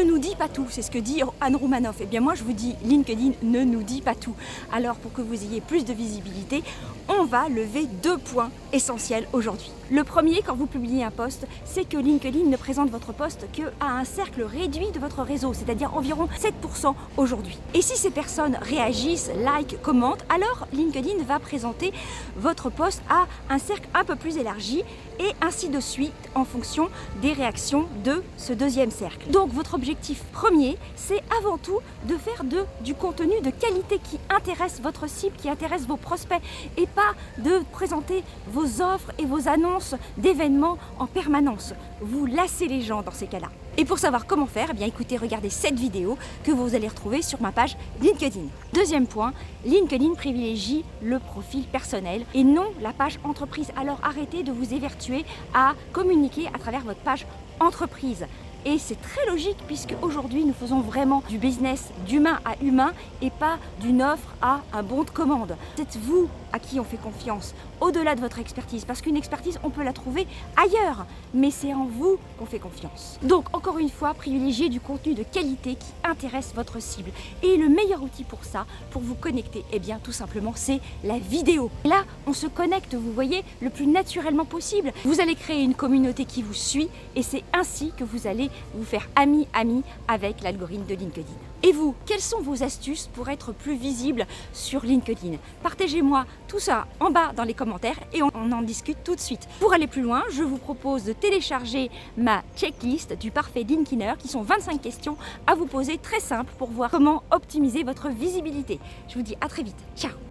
[0.00, 2.00] ne nous dit pas tout, c'est ce que dit Anne Roumanoff.
[2.00, 4.34] Et eh bien moi je vous dis, LinkedIn ne nous dit pas tout.
[4.72, 6.62] Alors pour que vous ayez plus de visibilité,
[7.08, 9.70] on va lever deux points essentiels aujourd'hui.
[9.90, 13.64] Le premier, quand vous publiez un post, c'est que LinkedIn ne présente votre post qu'à
[13.80, 17.58] un cercle réduit de votre réseau, c'est-à-dire environ 7% aujourd'hui.
[17.74, 21.92] Et si ces personnes réagissent, like, commentent, alors LinkedIn va présenter
[22.36, 24.84] votre post à un cercle un peu plus élargi
[25.18, 26.88] et ainsi de suite en fonction
[27.20, 29.28] des réactions de ce deuxième cercle.
[29.30, 29.89] Donc votre objectif
[30.32, 32.44] premier, c'est avant tout de faire
[32.80, 36.40] du contenu de qualité qui intéresse votre cible, qui intéresse vos prospects
[36.76, 41.74] et pas de présenter vos offres et vos annonces d'événements en permanence.
[42.00, 43.48] Vous lassez les gens dans ces cas-là.
[43.80, 47.22] Et pour savoir comment faire, eh bien écoutez, regardez cette vidéo que vous allez retrouver
[47.22, 48.42] sur ma page LinkedIn.
[48.74, 49.32] Deuxième point,
[49.64, 53.72] LinkedIn privilégie le profil personnel et non la page entreprise.
[53.80, 57.24] Alors arrêtez de vous évertuer à communiquer à travers votre page
[57.58, 58.26] entreprise.
[58.66, 62.92] Et c'est très logique puisque aujourd'hui nous faisons vraiment du business d'humain à humain
[63.22, 65.56] et pas d'une offre à un bon de commande.
[65.76, 69.70] C'est vous à qui on fait confiance, au-delà de votre expertise, parce qu'une expertise on
[69.70, 73.18] peut la trouver ailleurs, mais c'est en vous qu'on fait confiance.
[73.22, 77.10] Donc encore une fois, privilégiez du contenu de qualité qui intéresse votre cible.
[77.42, 81.18] Et le meilleur outil pour ça, pour vous connecter, eh bien tout simplement c'est la
[81.18, 81.70] vidéo.
[81.84, 84.92] Là, on se connecte, vous voyez, le plus naturellement possible.
[85.04, 88.84] Vous allez créer une communauté qui vous suit et c'est ainsi que vous allez vous
[88.84, 91.26] faire ami-ami avec l'algorithme de LinkedIn.
[91.62, 95.36] Et vous, quelles sont vos astuces pour être plus visible sur LinkedIn?
[95.62, 99.46] Partagez-moi tout ça en bas dans les commentaires et on, en discute tout de suite.
[99.60, 104.28] Pour aller plus loin, je vous propose de télécharger ma checklist du parfait LinkedIner qui
[104.28, 108.78] sont 25 questions à vous poser très simples pour voir comment optimiser votre visibilité.
[109.08, 109.78] Je vous dis à très vite.
[109.96, 110.29] Ciao